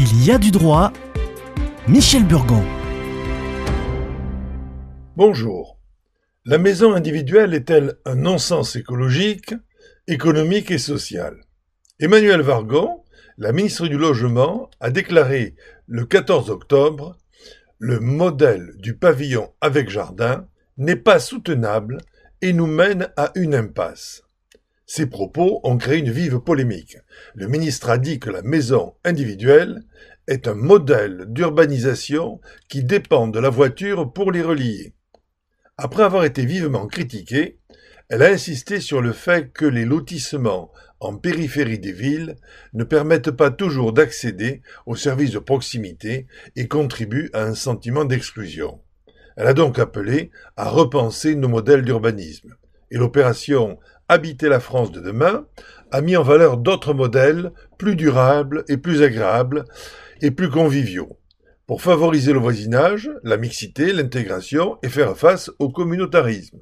[0.00, 0.92] Il y a du droit.
[1.88, 2.62] Michel Burgon.
[5.16, 5.80] Bonjour.
[6.44, 9.56] La maison individuelle est-elle un non-sens écologique,
[10.06, 11.40] économique et social?
[11.98, 13.02] Emmanuel Vargon,
[13.38, 15.56] la ministre du Logement, a déclaré
[15.88, 17.16] le 14 octobre
[17.80, 20.46] Le modèle du pavillon avec jardin
[20.76, 21.98] n'est pas soutenable
[22.40, 24.22] et nous mène à une impasse.
[24.90, 26.96] Ces propos ont créé une vive polémique.
[27.34, 29.82] Le ministre a dit que la maison individuelle
[30.26, 32.40] est un modèle d'urbanisation
[32.70, 34.94] qui dépend de la voiture pour les relier.
[35.76, 37.58] Après avoir été vivement critiquée,
[38.08, 42.36] elle a insisté sur le fait que les lotissements en périphérie des villes
[42.72, 46.26] ne permettent pas toujours d'accéder aux services de proximité
[46.56, 48.80] et contribuent à un sentiment d'exclusion.
[49.36, 52.56] Elle a donc appelé à repenser nos modèles d'urbanisme.
[52.90, 55.46] Et l'opération Habiter la France de demain
[55.90, 59.64] a mis en valeur d'autres modèles plus durables et plus agréables
[60.22, 61.18] et plus conviviaux
[61.66, 66.60] pour favoriser le voisinage, la mixité, l'intégration et faire face au communautarisme.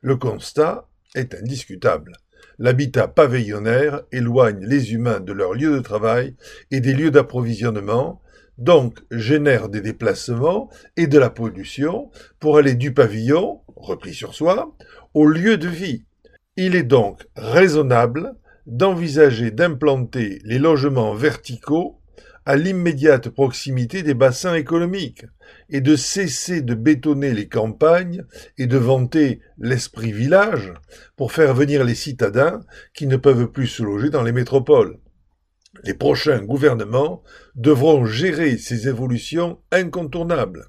[0.00, 2.12] Le constat est indiscutable.
[2.60, 6.36] L'habitat pavillonnaire éloigne les humains de leur lieu de travail
[6.70, 8.22] et des lieux d'approvisionnement,
[8.56, 14.76] donc génère des déplacements et de la pollution pour aller du pavillon, repris sur soi,
[15.14, 16.04] au lieu de vie,
[16.56, 18.34] il est donc raisonnable
[18.66, 22.00] d'envisager d'implanter les logements verticaux
[22.46, 25.24] à l'immédiate proximité des bassins économiques
[25.70, 28.24] et de cesser de bétonner les campagnes
[28.58, 30.72] et de vanter l'esprit village
[31.16, 32.60] pour faire venir les citadins
[32.92, 34.98] qui ne peuvent plus se loger dans les métropoles.
[35.82, 37.22] Les prochains gouvernements
[37.56, 40.68] devront gérer ces évolutions incontournables.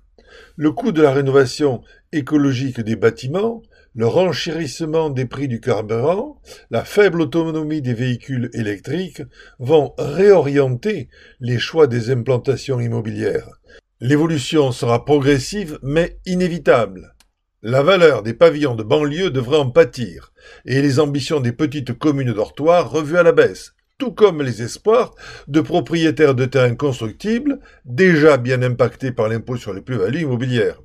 [0.56, 3.62] Le coût de la rénovation écologique des bâtiments
[3.96, 9.22] le renchérissement des prix du carburant, la faible autonomie des véhicules électriques
[9.58, 11.08] vont réorienter
[11.40, 13.62] les choix des implantations immobilières.
[14.02, 17.16] L'évolution sera progressive mais inévitable.
[17.62, 20.34] La valeur des pavillons de banlieue devrait en pâtir,
[20.66, 25.16] et les ambitions des petites communes dortoirs revues à la baisse, tout comme les espoirs
[25.48, 30.82] de propriétaires de terrains constructibles déjà bien impactés par l'impôt sur les plus-values immobilières.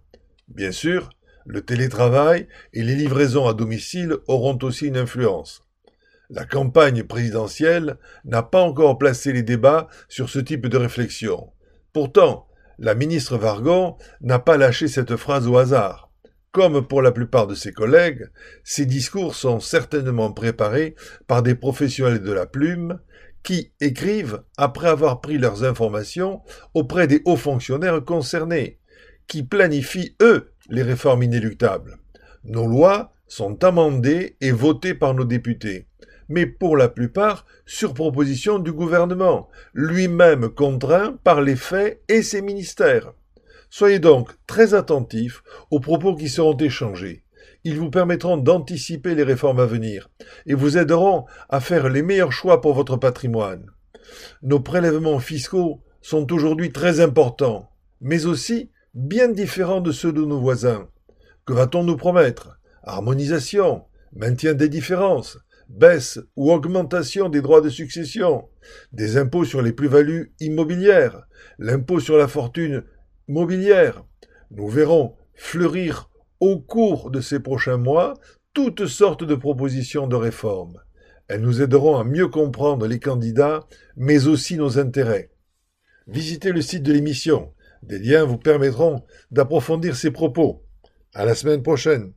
[0.49, 1.11] Bien sûr,
[1.47, 5.65] le télétravail et les livraisons à domicile auront aussi une influence.
[6.29, 11.51] La campagne présidentielle n'a pas encore placé les débats sur ce type de réflexion.
[11.93, 12.47] Pourtant,
[12.79, 16.10] la ministre Vargon n'a pas lâché cette phrase au hasard.
[16.53, 18.29] Comme pour la plupart de ses collègues,
[18.65, 20.97] ces discours sont certainement préparés
[21.29, 22.99] par des professionnels de la plume
[23.45, 26.43] qui écrivent après avoir pris leurs informations
[26.75, 28.79] auprès des hauts fonctionnaires concernés,
[29.29, 31.99] qui planifient, eux, les réformes inéluctables.
[32.43, 35.87] Nos lois sont amendées et votées par nos députés,
[36.29, 42.43] mais pour la plupart sur proposition du gouvernement, lui-même contraint par les faits et ses
[42.43, 43.13] ministères.
[43.71, 47.23] Soyez donc très attentifs aux propos qui seront échangés.
[47.63, 50.11] Ils vous permettront d'anticiper les réformes à venir
[50.47, 53.71] et vous aideront à faire les meilleurs choix pour votre patrimoine.
[54.43, 57.71] Nos prélèvements fiscaux sont aujourd'hui très importants,
[58.01, 60.89] mais aussi bien différents de ceux de nos voisins.
[61.47, 62.59] Que va-t-on nous promettre?
[62.83, 65.39] Harmonisation, maintien des différences,
[65.69, 68.49] baisse ou augmentation des droits de succession,
[68.93, 71.27] des impôts sur les plus-values immobilières,
[71.59, 72.83] l'impôt sur la fortune
[73.31, 74.05] mobilière.
[74.51, 76.11] Nous verrons fleurir
[76.41, 78.15] au cours de ces prochains mois
[78.53, 80.81] toutes sortes de propositions de réformes.
[81.29, 85.31] Elles nous aideront à mieux comprendre les candidats, mais aussi nos intérêts.
[86.09, 87.53] Visitez le site de l'émission
[87.83, 90.63] des liens vous permettront d'approfondir ces propos.
[91.15, 92.13] À la semaine prochaine.